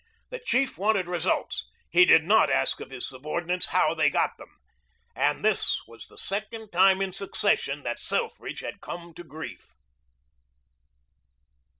The 0.31 0.39
chief 0.39 0.79
wanted 0.79 1.07
results. 1.07 1.69
He 1.91 2.05
did 2.05 2.23
not 2.23 2.49
ask 2.49 2.79
of 2.79 2.89
his 2.89 3.07
subordinates 3.07 3.67
how 3.67 3.93
they 3.93 4.09
got 4.09 4.35
them. 4.39 4.49
And 5.15 5.45
this 5.45 5.79
was 5.87 6.07
the 6.07 6.17
second 6.17 6.71
time 6.71 7.03
in 7.03 7.13
succession 7.13 7.83
that 7.83 7.99
Selfridge 7.99 8.61
had 8.61 8.81
come 8.81 9.13
to 9.13 9.23
grief. 9.23 9.75